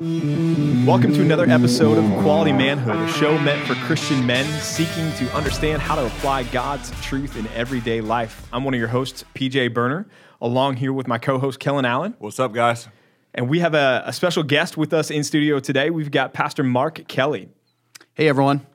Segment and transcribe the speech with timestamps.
[0.00, 5.30] Welcome to another episode of Quality Manhood, a show meant for Christian men seeking to
[5.36, 8.48] understand how to apply God's truth in everyday life.
[8.50, 10.06] I'm one of your hosts, PJ Burner,
[10.40, 12.14] along here with my co host, Kellen Allen.
[12.18, 12.88] What's up, guys?
[13.34, 15.90] And we have a, a, special guest with us in studio today.
[15.90, 17.50] We've got Pastor Mark Kelly.
[18.14, 18.66] Hey, everyone.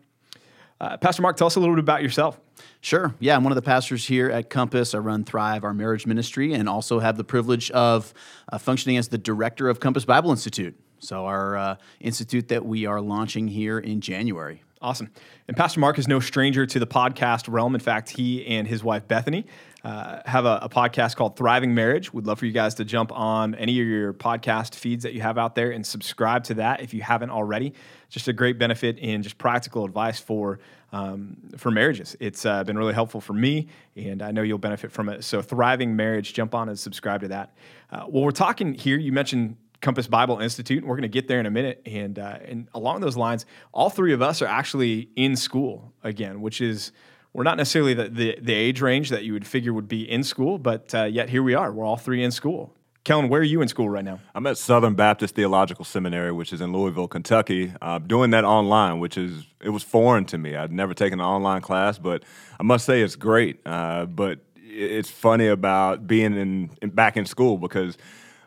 [0.80, 2.40] Uh, Pastor Mark, tell us a little bit about yourself.
[2.82, 3.16] Sure.
[3.20, 4.94] Yeah, I'm one of the pastors here at Compass.
[4.94, 8.14] I run Thrive, our marriage ministry, and also have the privilege of
[8.54, 10.80] uh, functioning as the director of Compass Bible Institute.
[11.06, 14.64] So, our uh, institute that we are launching here in January.
[14.82, 15.10] Awesome.
[15.48, 17.74] And Pastor Mark is no stranger to the podcast realm.
[17.74, 19.46] In fact, he and his wife Bethany
[19.84, 22.14] uh, have a, a, podcast called Thriving Marriage.
[22.14, 25.22] We'd love for you guys to jump on any of your podcast feeds that you
[25.22, 27.74] have out there and subscribe to that if you haven't already.
[28.10, 30.60] Just a great benefit in just practical advice for
[30.92, 32.16] um, for marriages.
[32.20, 35.24] It's uh, been really helpful for me, and I know you'll benefit from it.
[35.24, 37.56] So, Thriving Marriage, jump on and subscribe to that.
[37.92, 38.98] Uh, well, we're talking here.
[38.98, 40.80] You mentioned Compass Bible Institute.
[40.80, 41.80] And we're going to get there in a minute.
[41.86, 46.42] And uh, and along those lines, all three of us are actually in school again,
[46.42, 46.92] which is
[47.34, 50.24] we're not necessarily the, the, the age range that you would figure would be in
[50.24, 51.72] school, but uh, yet here we are.
[51.72, 52.74] We're all three in school.
[53.04, 54.20] Kellen, where are you in school right now?
[54.34, 57.72] I'm at Southern Baptist Theological Seminary, which is in Louisville, Kentucky.
[57.80, 60.56] Uh, doing that online, which is it was foreign to me.
[60.56, 62.24] I'd never taken an online class, but
[62.60, 63.60] I must say it's great.
[63.66, 67.98] Uh, but it's funny about being in, in back in school because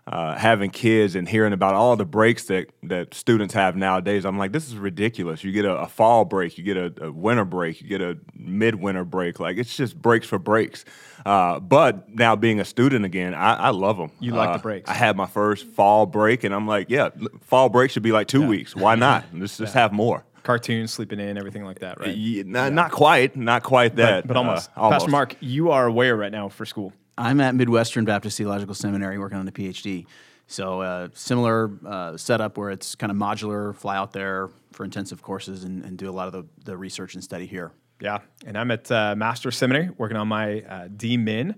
[0.09, 4.39] uh, having kids and hearing about all the breaks that, that students have nowadays, I'm
[4.39, 5.45] like, this is ridiculous.
[5.45, 8.17] You get a, a fall break, you get a, a, winter break, you get a
[8.35, 9.39] midwinter break.
[9.39, 10.87] Like, it's just breaks for breaks.
[11.27, 14.11] Uh, but now being a student again, I, I love them.
[14.19, 14.89] You like uh, the breaks.
[14.89, 17.11] I had my first fall break, and I'm like, yeah,
[17.43, 18.49] fall break should be like two yeah.
[18.49, 18.75] weeks.
[18.75, 19.27] Why not?
[19.35, 19.83] Let's just yeah.
[19.83, 20.25] have more.
[20.43, 22.17] Cartoons, sleeping in, everything like that, right?
[22.17, 22.69] Yeah, not, yeah.
[22.71, 24.71] not quite, not quite that, but, but almost.
[24.75, 25.01] almost.
[25.01, 26.95] Pastor Mark, you are aware right now for school?
[27.19, 30.07] I'm at Midwestern Baptist Theological Seminary working on a PhD.
[30.47, 35.21] So uh, similar uh, setup where it's kind of modular, fly out there for intensive
[35.21, 37.73] courses and, and do a lot of the, the, research and study here.
[38.01, 41.57] Yeah, and I'm at uh, Master Seminary working on my uh, DMin,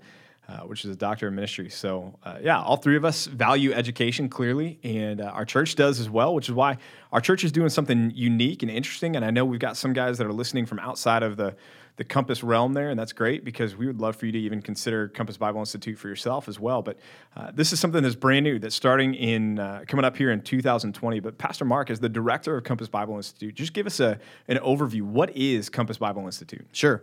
[0.50, 1.71] uh, which is a doctor of ministry.
[1.71, 6.11] So uh, yeah, all three of us value education clearly, and our church does as
[6.11, 6.78] well, which is why
[7.12, 9.15] our church is doing something unique and interesting.
[9.15, 11.55] And I know we've got some guys that are listening from outside of the
[11.97, 14.62] the Compass realm there, and that's great because we would love for you to even
[14.62, 16.81] consider Compass Bible Institute for yourself as well.
[16.81, 16.99] But
[17.37, 20.41] uh, this is something that's brand new that's starting in uh, coming up here in
[20.41, 21.21] 2020.
[21.21, 24.19] But Pastor Mark, as the director of Compass Bible Institute, just give us a
[24.49, 25.03] an overview.
[25.03, 26.66] What is Compass Bible Institute?
[26.72, 27.03] Sure.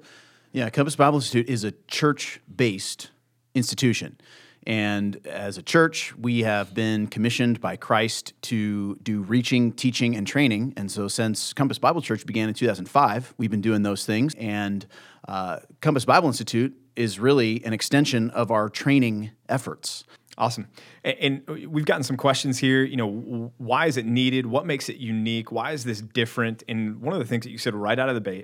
[0.51, 3.11] Yeah, Compass Bible Institute is a church based
[3.57, 4.17] institution.
[4.65, 10.27] And as a church, we have been commissioned by Christ to do reaching, teaching, and
[10.27, 10.73] training.
[10.75, 14.35] And so, since Compass Bible Church began in 2005, we've been doing those things.
[14.35, 14.85] And
[15.25, 20.03] uh, Compass Bible Institute is really an extension of our training efforts.
[20.37, 20.67] Awesome.
[21.03, 22.83] And, and, we've gotten some questions here.
[22.83, 24.45] You know, why is it needed?
[24.45, 25.51] What makes it unique?
[25.51, 26.63] Why is this different?
[26.67, 28.43] And one of the things that you said right out of the ba-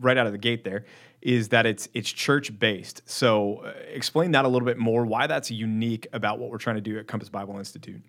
[0.00, 0.86] right out of the gate there
[1.20, 3.02] is that it's it's church based.
[3.04, 5.04] So, uh, explain that a little bit more.
[5.04, 8.00] Why that's unique about what we're trying to do at Compass Bible Institute.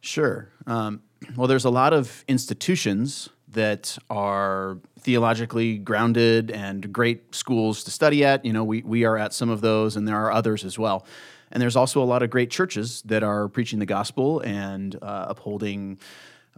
[0.00, 0.50] Sure.
[0.66, 1.02] Um,
[1.36, 8.24] well, there's a lot of institutions that are theologically grounded and great schools to study
[8.24, 8.44] at.
[8.44, 11.06] You know, we we are at some of those, and there are others as well.
[11.54, 15.26] And there's also a lot of great churches that are preaching the gospel and uh,
[15.28, 15.98] upholding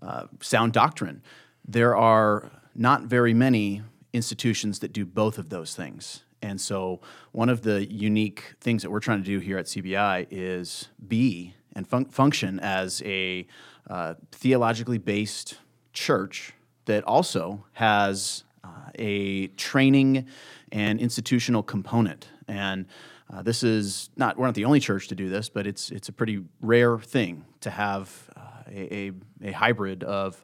[0.00, 1.22] uh, sound doctrine.
[1.68, 3.82] There are not very many
[4.14, 6.22] institutions that do both of those things.
[6.40, 7.00] And so,
[7.32, 11.54] one of the unique things that we're trying to do here at CBI is be
[11.74, 13.46] and fun- function as a
[13.90, 15.58] uh, theologically based
[15.92, 16.54] church
[16.86, 20.26] that also has uh, a training
[20.72, 22.28] and institutional component.
[22.48, 22.86] And
[23.32, 26.08] uh, this is not we're not the only church to do this, but it's it's
[26.08, 29.12] a pretty rare thing to have uh, a, a,
[29.48, 30.42] a, hybrid of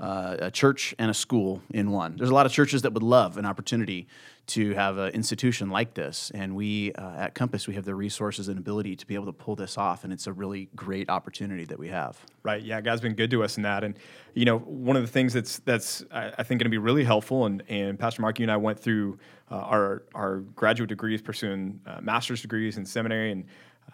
[0.00, 2.16] uh, a church and a school in one.
[2.16, 4.06] There's a lot of churches that would love an opportunity
[4.46, 8.48] to have an institution like this, and we uh, at Compass we have the resources
[8.48, 11.64] and ability to be able to pull this off, and it's a really great opportunity
[11.64, 12.18] that we have.
[12.42, 12.62] Right?
[12.62, 13.96] Yeah, God's been good to us in that, and
[14.34, 17.46] you know one of the things that's that's I think going to be really helpful,
[17.46, 19.18] and and Pastor Mark, you and I went through
[19.50, 23.44] uh, our our graduate degrees, pursuing uh, master's degrees in seminary, and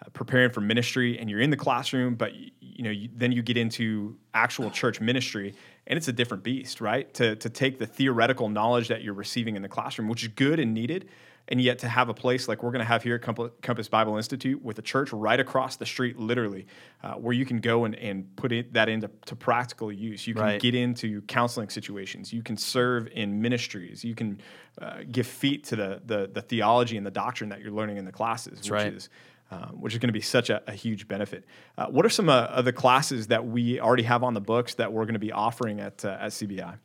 [0.01, 1.17] uh, preparing for ministry.
[1.17, 4.69] And you're in the classroom, but you, you know you, then you get into actual
[4.69, 5.53] church ministry,
[5.91, 7.13] and it's a different beast, right?
[7.15, 10.57] To to take the theoretical knowledge that you're receiving in the classroom, which is good
[10.57, 11.09] and needed,
[11.49, 14.15] and yet to have a place like we're going to have here at Compass Bible
[14.15, 16.65] Institute with a church right across the street, literally,
[17.03, 20.25] uh, where you can go and, and put it, that into to practical use.
[20.25, 20.61] You can right.
[20.61, 22.31] get into counseling situations.
[22.31, 24.01] You can serve in ministries.
[24.05, 24.39] You can
[24.81, 28.05] uh, give feet to the, the, the theology and the doctrine that you're learning in
[28.05, 28.93] the classes, That's which right.
[28.93, 29.09] is
[29.51, 31.45] um, which is going to be such a, a huge benefit.
[31.77, 34.75] Uh, what are some uh, of the classes that we already have on the books
[34.75, 36.77] that we're going to be offering at, uh, at CBI?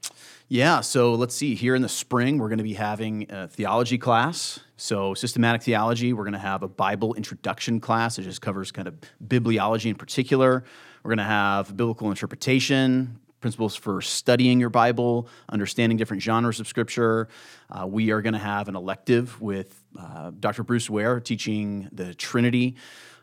[0.49, 1.55] Yeah, so let's see.
[1.55, 4.61] Here in the spring, we're going to be having a theology class.
[4.77, 8.89] So, systematic theology, we're going to have a Bible introduction class that just covers kind
[8.89, 10.65] of bibliology in particular.
[11.03, 16.67] We're going to have biblical interpretation, principles for studying your Bible, understanding different genres of
[16.67, 17.29] Scripture.
[17.71, 20.63] Uh, we are going to have an elective with uh, Dr.
[20.63, 22.77] Bruce Ware teaching the Trinity.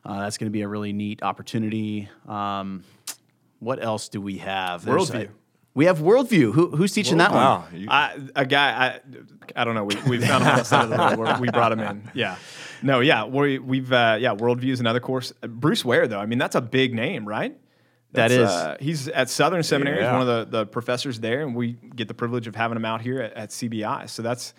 [0.06, 2.10] Uh, that's going to be a really neat opportunity.
[2.28, 2.84] Um,
[3.60, 4.84] what else do we have?
[4.86, 5.26] There's Worldview.
[5.30, 5.32] a-
[5.76, 6.54] we have Worldview.
[6.54, 7.40] Who, who's teaching that one?
[7.40, 9.00] Wow, you- I, a guy, I,
[9.62, 9.86] I don't know.
[9.86, 11.40] We, we found him on the side of the road.
[11.40, 12.04] We're- brought him in.
[12.14, 12.36] Yeah.
[12.84, 13.26] No, yeah.
[13.26, 15.32] We, we've, uh, yeah, Worldview is another course.
[15.42, 17.58] Uh, Bruce Ware, though, I mean, that's a big name, right?
[18.14, 18.52] That That's.
[18.52, 20.04] Uh, he's at Southern Seminary.
[20.04, 22.86] He's one of the, the professors there, and we get the privilege of having him
[22.86, 24.10] out here at, at CBI.
[24.10, 24.54] So that's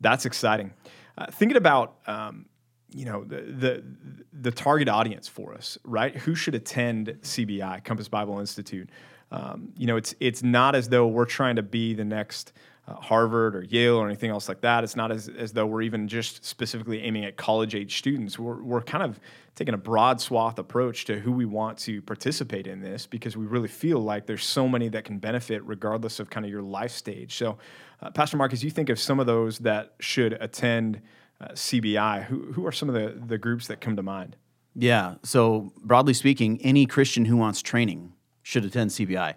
[0.00, 0.72] that's exciting.
[1.16, 2.46] Uh, thinking about um,
[2.92, 3.84] you know the, the
[4.32, 6.16] the target audience for us, right?
[6.16, 8.90] Who should attend CBI, Compass Bible Institute?
[9.30, 12.52] Um, you know, it's it's not as though we're trying to be the next
[12.88, 14.84] uh, Harvard or Yale or anything else like that.
[14.84, 18.38] It's not as, as though we're even just specifically aiming at college age students.
[18.38, 19.18] We're, we're kind of
[19.54, 23.46] taking a broad swath approach to who we want to participate in this because we
[23.46, 26.92] really feel like there's so many that can benefit regardless of kind of your life
[26.92, 27.34] stage.
[27.34, 27.58] So,
[28.02, 31.00] uh, Pastor Mark, as you think of some of those that should attend
[31.40, 34.36] uh, CBI, who, who are some of the, the groups that come to mind?
[34.74, 35.14] Yeah.
[35.22, 38.12] So broadly speaking, any Christian who wants training
[38.42, 39.34] should attend CBI,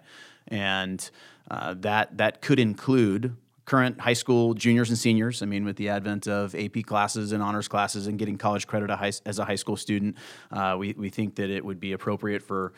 [0.48, 1.10] and
[1.50, 5.42] uh, that that could include current high school juniors and seniors.
[5.42, 8.90] I mean, with the advent of AP classes and honors classes and getting college credit
[8.90, 10.16] a high, as a high school student,
[10.50, 12.72] uh, we we think that it would be appropriate for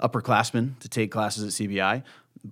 [0.00, 2.02] upperclassmen to take classes at CBI,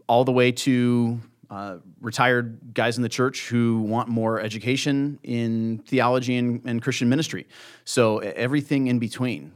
[0.06, 1.20] all the way to
[1.50, 7.08] uh, retired guys in the church who want more education in theology and, and Christian
[7.08, 7.46] ministry.
[7.84, 9.52] So everything in between.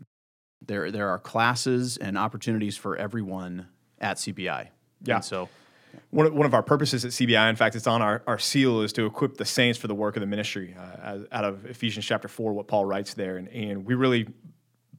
[0.66, 3.68] There, there are classes and opportunities for everyone
[4.00, 4.68] at CBI.
[5.02, 5.14] Yeah.
[5.14, 5.48] And so
[6.10, 8.80] One of, one of our purposes at CBI, in fact, it's on our, our seal,
[8.80, 10.74] is to equip the saints for the work of the ministry.
[10.78, 13.36] Uh, as, out of Ephesians chapter 4, what Paul writes there.
[13.36, 14.26] And, and we really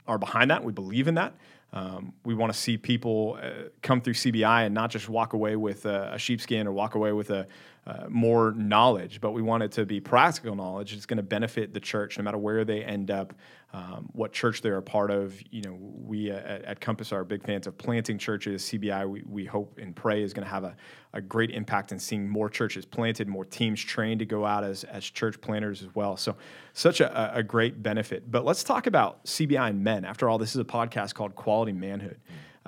[0.07, 0.63] are behind that.
[0.63, 1.33] We believe in that.
[1.71, 5.55] Um, we want to see people uh, come through CBI and not just walk away
[5.55, 7.47] with a, a sheepskin or walk away with a
[7.89, 10.93] uh, more knowledge, but we want it to be practical knowledge.
[10.93, 13.33] It's going to benefit the church no matter where they end up,
[13.73, 15.41] um, what church they're a part of.
[15.49, 18.61] You know, we uh, at, at Compass are big fans of planting churches.
[18.63, 20.75] CBI, we, we hope and pray, is going to have a,
[21.13, 24.83] a great impact in seeing more churches planted, more teams trained to go out as,
[24.83, 26.15] as church planters as well.
[26.15, 26.35] So,
[26.73, 28.29] such a, a great benefit.
[28.29, 30.05] But let's talk about CBI and men.
[30.05, 32.19] After all, this is a podcast called Quality Manhood.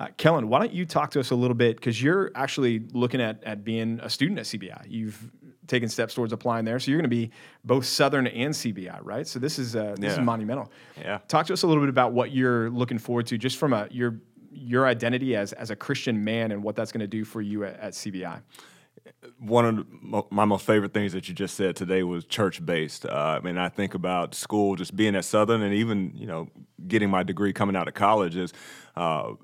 [0.02, 1.76] Uh, Kellen, why don't you talk to us a little bit?
[1.76, 4.84] Because you're actually looking at, at being a student at CBI.
[4.88, 5.30] You've
[5.68, 6.80] taken steps towards applying there.
[6.80, 7.30] So you're going to be
[7.64, 9.26] both Southern and CBI, right?
[9.28, 10.72] So this is uh, this is monumental.
[11.00, 11.18] Yeah.
[11.28, 13.86] Talk to us a little bit about what you're looking forward to, just from a
[13.92, 14.16] your
[14.50, 17.64] your identity as as a Christian man, and what that's going to do for you
[17.64, 18.42] at, at CBI.
[19.38, 23.06] one of the, my most favorite things that you just said today was church based.
[23.06, 26.48] Uh, I mean, I think about school, just being at Southern, and even you know
[26.88, 28.52] getting my degree coming out of college is.
[28.96, 29.34] Uh,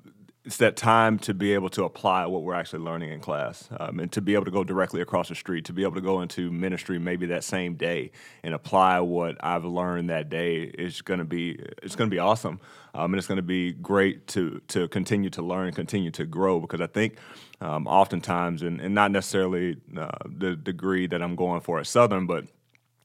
[0.45, 3.99] it's that time to be able to apply what we're actually learning in class, um,
[3.99, 6.21] and to be able to go directly across the street, to be able to go
[6.21, 11.19] into ministry maybe that same day and apply what I've learned that day is going
[11.19, 12.59] to be it's going to be awesome,
[12.93, 16.59] um, and it's going to be great to to continue to learn, continue to grow
[16.61, 17.17] because I think
[17.59, 22.27] um, oftentimes, and, and not necessarily uh, the degree that I'm going for at Southern,
[22.27, 22.45] but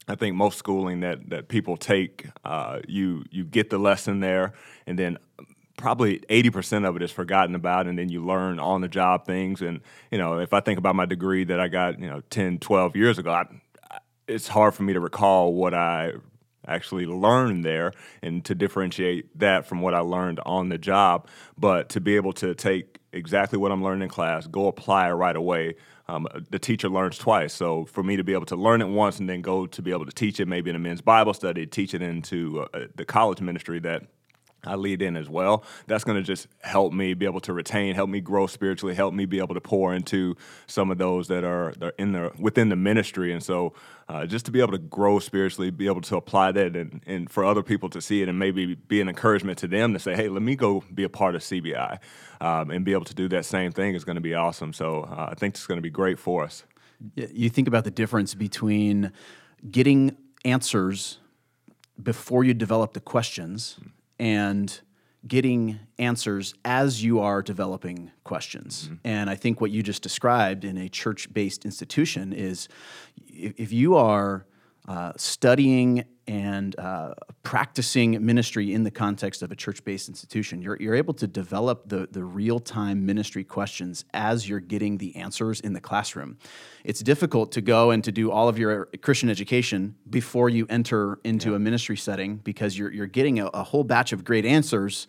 [0.07, 4.53] I think most schooling that that people take, uh, you you get the lesson there,
[4.87, 5.17] and then
[5.77, 9.61] probably 80% of it is forgotten about and then you learn on the job things.
[9.61, 12.59] And you know if i think about my degree that i got you know 10
[12.59, 13.45] 12 years ago I,
[14.27, 16.13] it's hard for me to recall what i
[16.67, 17.91] actually learned there
[18.23, 21.27] and to differentiate that from what i learned on the job.
[21.57, 25.13] But to be able to take exactly what i'm learning in class go apply it
[25.13, 25.75] right away
[26.07, 27.51] um, the teacher learns twice.
[27.51, 29.91] So for me to be able to learn it once and then go to be
[29.91, 33.05] able to teach it maybe in a men's bible study teach it into uh, the
[33.05, 34.03] college ministry that
[34.65, 35.63] I lead in as well.
[35.87, 39.13] That's going to just help me be able to retain, help me grow spiritually, help
[39.13, 40.35] me be able to pour into
[40.67, 43.31] some of those that are, in the within the ministry.
[43.33, 43.73] And so,
[44.07, 47.29] uh, just to be able to grow spiritually, be able to apply that, and, and
[47.29, 50.15] for other people to see it, and maybe be an encouragement to them to say,
[50.15, 51.99] "Hey, let me go be a part of CBI,"
[52.41, 54.73] um, and be able to do that same thing is going to be awesome.
[54.73, 56.63] So, uh, I think it's going to be great for us.
[57.15, 59.11] You think about the difference between
[59.69, 61.19] getting answers
[62.01, 63.79] before you develop the questions
[64.19, 64.81] and
[65.27, 68.85] getting answers as you are developing questions.
[68.85, 68.95] Mm-hmm.
[69.03, 72.67] And I think what you just described in a church based institution is
[73.27, 74.45] if, if you are
[74.87, 77.13] uh, studying and uh,
[77.43, 82.07] practicing ministry in the context of a church-based institution, you're, you're able to develop the,
[82.11, 86.37] the real-time ministry questions as you're getting the answers in the classroom.
[86.83, 91.19] It's difficult to go and to do all of your Christian education before you enter
[91.23, 91.57] into yeah.
[91.57, 95.07] a ministry setting because you're, you're getting a, a, whole batch of great answers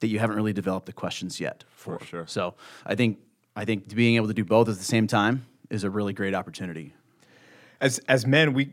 [0.00, 1.98] that you haven't really developed the questions yet for.
[1.98, 2.26] for sure.
[2.26, 2.54] So
[2.84, 3.18] I think
[3.56, 6.34] I think being able to do both at the same time is a really great
[6.34, 6.92] opportunity.
[7.80, 8.72] As as men, we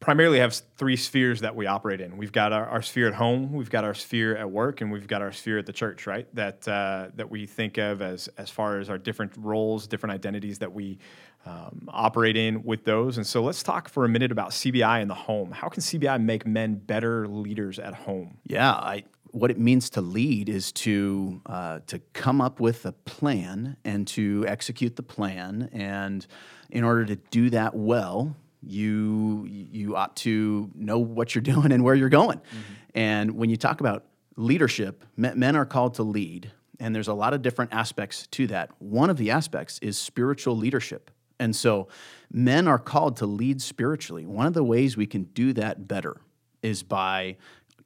[0.00, 2.16] primarily have three spheres that we operate in.
[2.16, 5.06] We've got our, our, sphere at home, we've got our sphere at work, and we've
[5.06, 6.26] got our sphere at the church, right?
[6.34, 10.58] That uh, that we think of as as far as our different roles, different identities
[10.58, 10.98] that we
[11.46, 13.18] um, operate in with those.
[13.18, 15.52] And so let's talk for a minute about CBI in the home.
[15.52, 18.38] How can CBI make men better leaders at home?
[18.44, 22.92] Yeah, I what it means to lead is to uh, to come up with a
[22.92, 25.68] plan and to execute the plan.
[25.72, 26.26] And
[26.70, 31.84] in order to do that well, you you ought to know what you're doing and
[31.84, 32.38] where you're going.
[32.38, 32.74] Mm-hmm.
[32.94, 34.04] And when you talk about
[34.36, 38.70] leadership, men are called to lead, and there's a lot of different aspects to that.
[38.78, 41.10] One of the aspects is spiritual leadership.
[41.38, 41.88] And so
[42.30, 44.26] men are called to lead spiritually.
[44.26, 46.20] One of the ways we can do that better
[46.62, 47.36] is by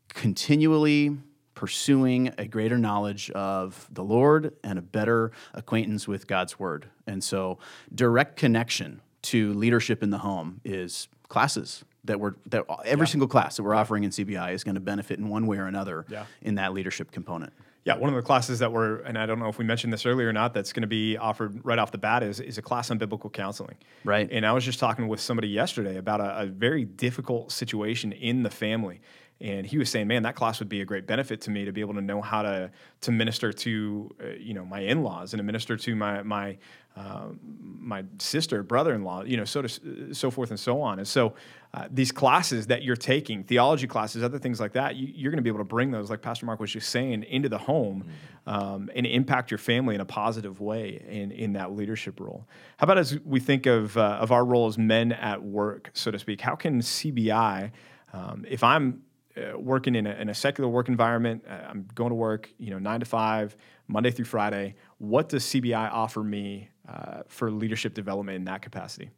[0.08, 1.16] continually
[1.54, 6.88] pursuing a greater knowledge of the Lord and a better acquaintance with God's word.
[7.06, 7.58] And so,
[7.94, 13.10] direct connection to leadership in the home is classes that we're that every yeah.
[13.10, 15.66] single class that we're offering in CBI is going to benefit in one way or
[15.66, 16.26] another yeah.
[16.42, 17.52] in that leadership component.
[17.84, 20.06] Yeah, one of the classes that we're, and I don't know if we mentioned this
[20.06, 22.62] earlier or not, that's going to be offered right off the bat is, is a
[22.62, 23.76] class on biblical counseling.
[24.04, 24.26] Right.
[24.32, 28.42] And I was just talking with somebody yesterday about a, a very difficult situation in
[28.42, 29.02] the family
[29.40, 31.72] and he was saying, "Man, that class would be a great benefit to me to
[31.72, 32.70] be able to know how to
[33.02, 36.56] to minister to uh, you know my in laws and to minister to my my
[36.96, 40.98] uh, my sister, brother in law, you know, so to, so forth and so on."
[40.98, 41.34] And so,
[41.72, 45.38] uh, these classes that you're taking, theology classes, other things like that, you, are going
[45.38, 48.04] to be able to bring those, like Pastor Mark was just saying, into the home
[48.04, 48.48] mm-hmm.
[48.48, 52.46] um, and impact your family in a positive way in in that leadership role.
[52.76, 56.10] How about as we think of uh, of our role as men at work, so
[56.10, 56.40] to speak?
[56.40, 57.72] How can CBI
[58.12, 59.02] um, if I'm
[59.36, 61.44] uh, working in a, in a, secular work environment.
[61.48, 63.56] Uh, I'm going to work, you know, nine to five,
[63.88, 64.76] Monday through Friday.
[64.98, 69.10] What does CBI offer me uh, for leadership development in that capacity?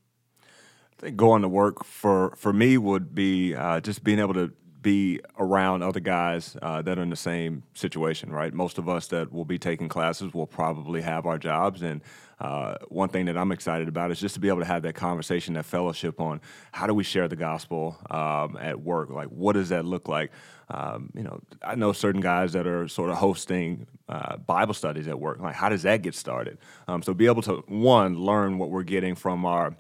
[0.43, 0.47] I
[0.99, 4.53] think going to work for for me would be uh, just being able to
[4.87, 8.55] be around other guys uh, that are in the same situation, right?
[8.55, 11.83] Most of us that will be taking classes will probably have our jobs.
[11.83, 12.03] And
[12.39, 14.95] uh, one thing that I'm excited about is just to be able to have that
[14.95, 16.41] conversation, that fellowship on
[16.71, 19.11] how do we share the gospel um, at work?
[19.11, 20.31] Like, what does that look like?
[20.71, 25.09] Um, you know, I know certain guys that are sort of hosting uh, Bible studies
[25.09, 25.41] at work.
[25.41, 26.59] Like, how does that get started?
[26.87, 29.77] Um, so, be able to, one, learn what we're getting from our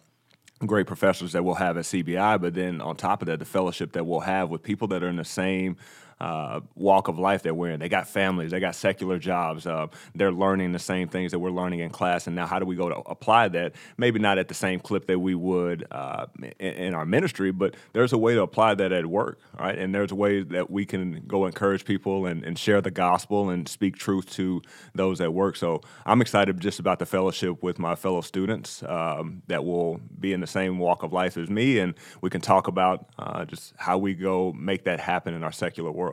[0.64, 3.92] great professors that we'll have at CBI, but then on top of that, the fellowship
[3.92, 5.76] that we'll have with people that are in the same
[6.20, 7.80] uh, walk of life that we're in.
[7.80, 9.66] They got families, they got secular jobs.
[9.66, 12.26] Uh, they're learning the same things that we're learning in class.
[12.26, 13.74] And now, how do we go to apply that?
[13.96, 16.26] Maybe not at the same clip that we would uh,
[16.58, 19.78] in, in, our ministry, but there's a way to apply that at work, right?
[19.78, 23.50] And there's a way that we can go encourage people and, and share the gospel
[23.50, 24.62] and speak truth to
[24.94, 25.56] those at work.
[25.56, 30.32] So I'm excited just about the fellowship with my fellow students um, that will be
[30.32, 33.74] in the same walk of life as me, and we can talk about uh, just
[33.76, 36.05] how we go make that happen in our secular world.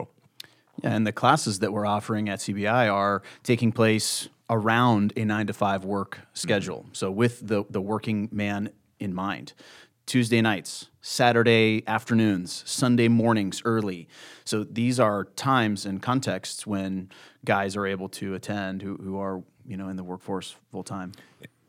[0.81, 5.53] And the classes that we're offering at CBI are taking place around a nine to
[5.53, 6.79] five work schedule.
[6.79, 6.93] Mm-hmm.
[6.93, 9.53] So with the the working man in mind.
[10.05, 14.07] Tuesday nights, Saturday afternoons, Sunday mornings early.
[14.43, 17.09] So these are times and contexts when
[17.45, 21.13] guys are able to attend who, who are, you know, in the workforce full time.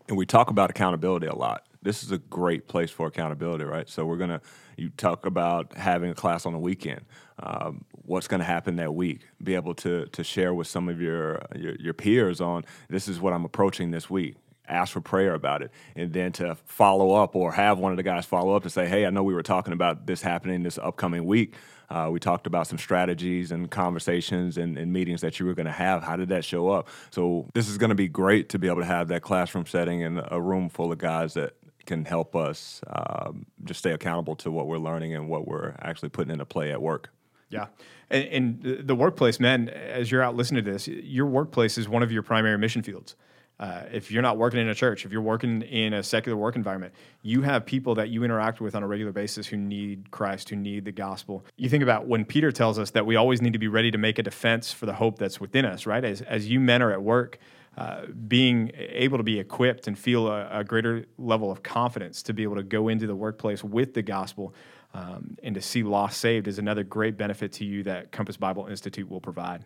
[0.08, 1.64] And we talk about accountability a lot.
[1.82, 3.88] This is a great place for accountability, right?
[3.88, 4.40] So we're gonna
[4.76, 7.02] you talk about having a class on the weekend.
[7.38, 9.20] Um, what's going to happen that week?
[9.42, 13.20] Be able to to share with some of your, your your peers on this is
[13.20, 17.36] what I'm approaching this week ask for prayer about it and then to follow up
[17.36, 19.42] or have one of the guys follow up to say hey i know we were
[19.42, 21.54] talking about this happening this upcoming week
[21.90, 25.66] uh, we talked about some strategies and conversations and, and meetings that you were going
[25.66, 28.58] to have how did that show up so this is going to be great to
[28.58, 31.52] be able to have that classroom setting and a room full of guys that
[31.84, 36.08] can help us um, just stay accountable to what we're learning and what we're actually
[36.08, 37.10] putting into play at work.
[37.48, 37.66] Yeah.
[38.10, 42.02] And, and, the workplace, man, as you're out listening to this, your workplace is one
[42.02, 43.16] of your primary mission fields.
[43.60, 46.56] Uh, if you're not working in a church, if you're working in a secular work
[46.56, 50.48] environment, you have people that you interact with on a regular basis who need Christ,
[50.48, 51.44] who need the gospel.
[51.56, 53.98] You think about when Peter tells us that we always need to be ready to
[53.98, 56.04] make a defense for the hope that's within us, right?
[56.04, 57.38] As, as you men are at work,
[57.76, 62.32] uh, being able to be equipped and feel a, a, greater level of confidence to
[62.32, 64.54] be able to go into the workplace with the gospel
[64.94, 68.66] um, and to see lost saved is another great benefit to you that Compass Bible
[68.66, 69.64] Institute will provide.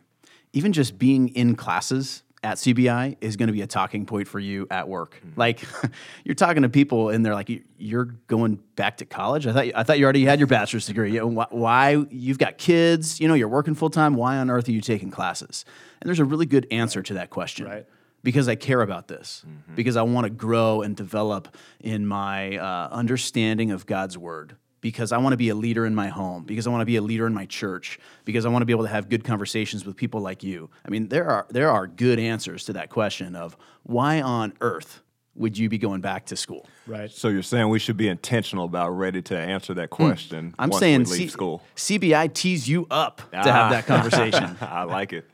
[0.54, 4.38] Even just being in classes at CBI is going to be a talking point for
[4.38, 5.16] you at work.
[5.16, 5.38] Mm-hmm.
[5.38, 5.60] Like
[6.24, 9.46] you're talking to people and they're like, "You're going back to college?
[9.46, 11.12] I thought I thought you already had your bachelor's degree.
[11.12, 13.20] You know, why you've got kids?
[13.20, 14.14] You know, you're working full time.
[14.14, 15.64] Why on earth are you taking classes?"
[16.00, 17.66] And there's a really good answer to that question.
[17.66, 17.86] Right.
[18.22, 19.74] Because I care about this, mm-hmm.
[19.74, 25.12] because I want to grow and develop in my uh, understanding of God's word because
[25.12, 27.02] I want to be a leader in my home, because I want to be a
[27.02, 29.96] leader in my church, because I want to be able to have good conversations with
[29.96, 30.70] people like you.
[30.84, 35.02] I mean, there are there are good answers to that question of why on earth
[35.38, 36.66] would you be going back to school?
[36.86, 37.10] Right.
[37.10, 39.94] So you're saying we should be intentional about ready to answer that hmm.
[39.94, 40.54] question.
[40.58, 41.62] I'm saying C- school.
[41.76, 43.42] CBI tees you up ah.
[43.42, 44.56] to have that conversation.
[44.60, 45.24] I like it.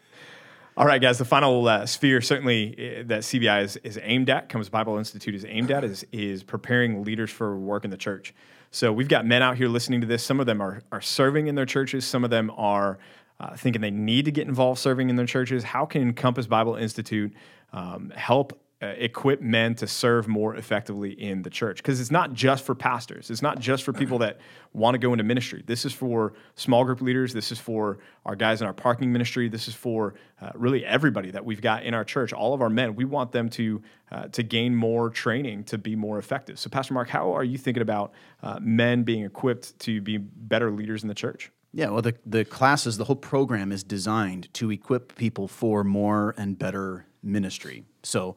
[0.77, 1.19] All right, guys.
[1.19, 5.35] The final uh, sphere, certainly uh, that CBI is, is aimed at, Compass Bible Institute
[5.35, 8.35] is aimed at, is is preparing leaders for work in the church.
[8.75, 10.25] So we've got men out here listening to this.
[10.25, 12.05] Some of them are, are serving in their churches.
[12.05, 12.99] Some of them are
[13.39, 15.63] uh, thinking they need to get involved serving in their churches.
[15.63, 17.33] How can Compass Bible Institute
[17.73, 21.79] um, help uh, equip men to serve more effectively in the church.
[21.79, 23.31] Because it's not just for pastors.
[23.31, 24.39] It's not just for people that
[24.75, 25.63] want to go into ministry.
[25.65, 27.33] This is for small group leaders.
[27.33, 29.49] This is for our guys in our parking ministry.
[29.49, 32.35] This is for uh, really everybody that we've got in our church.
[32.35, 33.81] All of our men we want them to
[34.13, 36.59] uh, to gain more training to be more effective.
[36.59, 38.13] So pastor mark how are you thinking about
[38.43, 41.51] uh, men being equipped to be better leaders in the church?
[41.73, 46.33] Yeah, well, the, the classes, the whole program is designed to equip people for more
[46.39, 47.85] and better ministry.
[48.05, 48.37] So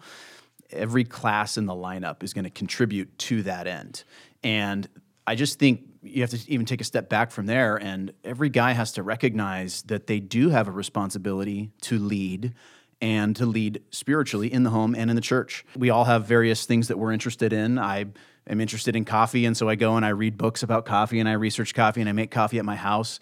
[0.72, 4.04] every class in the lineup is going to contribute to that end.
[4.44, 4.88] And
[5.26, 8.50] I just think you have to even take a step back from there, and every
[8.50, 12.54] guy has to recognize that they do have a responsibility to lead
[13.02, 15.66] and to lead spiritually in the home and in the church.
[15.76, 17.78] We all have various things that we're interested in.
[17.78, 18.06] I
[18.48, 21.28] am interested in coffee, and so I go and I read books about coffee and
[21.28, 23.20] I research coffee and I make coffee at my house.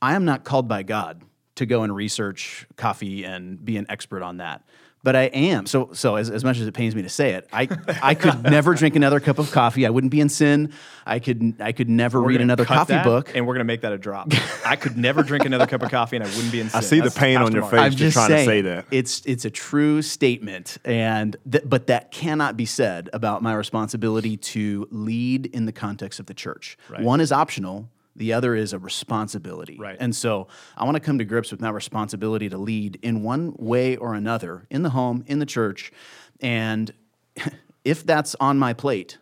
[0.00, 1.22] I am not called by God
[1.56, 4.62] to go and research coffee and be an expert on that
[5.02, 5.66] but I am.
[5.66, 7.68] So so as, as much as it pains me to say it, I
[8.02, 9.86] I could never drink another cup of coffee.
[9.86, 10.72] I wouldn't be in sin.
[11.06, 13.32] I could I could never we're read another coffee book.
[13.34, 14.32] And we're gonna make that a drop.
[14.64, 16.78] I could never drink another cup of coffee and I wouldn't be in sin.
[16.78, 18.86] I see That's the pain on your face I'm just trying saying, to say that.
[18.90, 20.78] It's it's a true statement.
[20.84, 26.20] And th- but that cannot be said about my responsibility to lead in the context
[26.20, 26.76] of the church.
[26.88, 27.02] Right.
[27.02, 29.76] One is optional the other is a responsibility.
[29.78, 29.96] Right.
[29.98, 33.54] And so I want to come to grips with my responsibility to lead in one
[33.56, 35.92] way or another in the home, in the church.
[36.40, 36.92] And
[37.84, 39.18] if that's on my plate,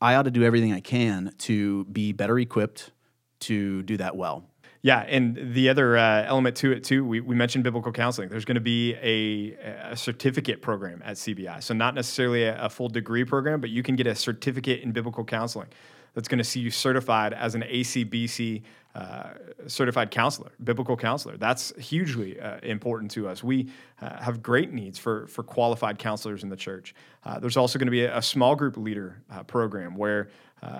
[0.00, 2.92] I ought to do everything I can to be better equipped
[3.40, 4.44] to do that well.
[4.80, 8.28] Yeah, and the other uh, element to it too, we, we mentioned biblical counseling.
[8.28, 12.70] There's going to be a, a, certificate program at CBI, so not necessarily a, a,
[12.70, 15.66] full degree program, but you can get a certificate in biblical counseling
[16.14, 18.62] that's going to see you certified as an ACBC
[18.98, 19.30] uh,
[19.68, 21.36] certified counselor, biblical counselor.
[21.36, 23.44] That's hugely uh, important to us.
[23.44, 23.70] We
[24.02, 26.96] uh, have great needs for, for qualified counselors in the church.
[27.24, 30.30] Uh, there's also going to be a, a, small group leader uh, program where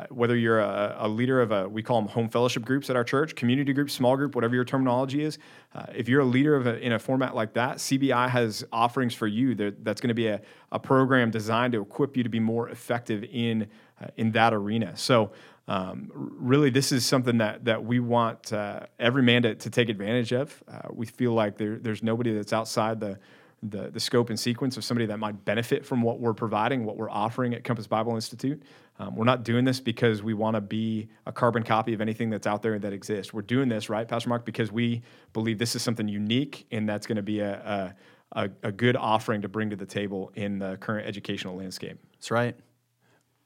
[0.09, 3.05] whether you're a, a, leader of a, we call them home fellowship groups at our
[3.05, 5.39] church, community group, small group, whatever your terminology is.
[5.95, 9.29] if you're a leader of a, in a format like that, CBI has offerings for
[9.29, 10.41] you that, that's going to be a,
[10.73, 13.69] a program designed to equip you to be more effective in
[14.17, 14.97] in that arena.
[14.97, 15.33] So
[15.69, 19.91] um, really, this is something that that we want uh, every man to, to, take
[19.91, 20.65] advantage of.
[20.67, 23.19] Uh, we feel like there, there's nobody that's outside the,
[23.63, 26.97] the, the scope and sequence of somebody that might benefit from what we're providing, what
[26.97, 28.63] we're offering at Compass Bible Institute.
[28.99, 32.31] Um, we're not doing this because we want to be a carbon copy of anything
[32.31, 33.35] that's out there that exists.
[33.35, 35.03] We're doing this, right, Pastor Mark, because we
[35.35, 37.95] believe this is something unique and that's going to be a,
[38.33, 41.99] a, a, a good offering to bring to the table in the current educational landscape.
[42.15, 42.57] That's right.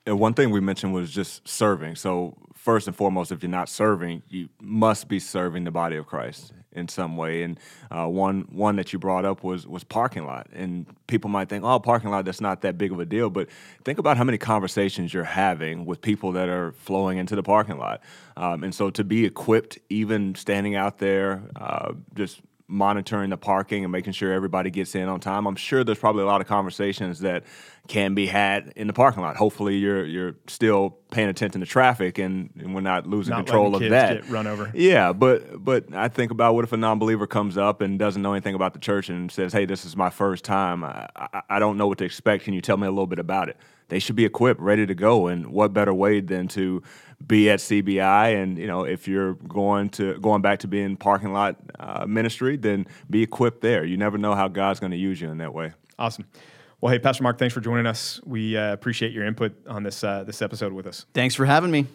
[0.05, 1.95] And one thing we mentioned was just serving.
[1.95, 6.07] So first and foremost, if you're not serving, you must be serving the body of
[6.07, 7.43] Christ in some way.
[7.45, 7.61] And
[7.91, 10.49] uh, one one that you brought up was was parking lot.
[10.53, 13.31] And people might think, oh, parking lot, that's not that big of a deal.
[13.31, 13.49] But
[13.85, 17.79] think about how many conversations you're having with people that are flowing into the parking
[17.79, 18.01] lot.
[18.37, 23.85] Um, and so to be equipped, even standing out there, uh, just monitoring the parking
[23.85, 25.47] and making sure everybody gets in on time.
[25.47, 27.45] I'm sure there's probably a lot of conversations that
[27.89, 29.37] can be had in the parking lot.
[29.37, 33.75] Hopefully, you're you're still paying attention to traffic and, and we're not losing not control
[33.75, 34.29] of that.
[34.29, 34.71] run over.
[34.75, 38.33] Yeah, but but I think about what if a non-believer comes up and doesn't know
[38.33, 40.85] anything about the church and says, "Hey, this is my first time.
[40.85, 42.45] I, I, I don't know what to expect.
[42.45, 43.57] Can you tell me a little bit about it?"
[43.93, 45.27] They should be equipped, ready to go.
[45.27, 46.83] And what better way than to
[47.27, 48.43] be at CBI?
[48.43, 52.57] And you know, if you're going to going back to being parking lot uh, ministry,
[52.57, 53.85] then be equipped there.
[53.85, 55.73] You never know how God's going to use you in that way.
[55.99, 56.25] Awesome.
[56.81, 58.19] Well, hey, Pastor Mark, thanks for joining us.
[58.25, 61.05] We uh, appreciate your input on this uh, this episode with us.
[61.13, 61.87] Thanks for having me.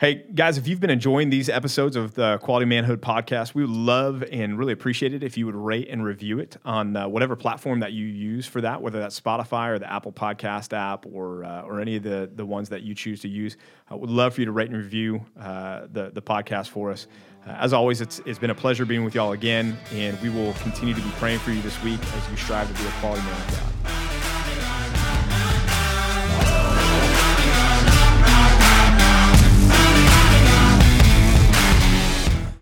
[0.00, 3.70] Hey, guys, if you've been enjoying these episodes of the Quality Manhood podcast, we would
[3.70, 7.36] love and really appreciate it if you would rate and review it on uh, whatever
[7.36, 11.44] platform that you use for that, whether that's Spotify or the Apple Podcast app or
[11.44, 13.58] uh, or any of the, the ones that you choose to use.
[13.90, 17.06] I would love for you to rate and review uh, the, the podcast for us.
[17.46, 20.54] Uh, as always, it's, it's been a pleasure being with y'all again, and we will
[20.62, 23.20] continue to be praying for you this week as you strive to be a quality
[23.20, 23.50] man of
[23.84, 23.99] God.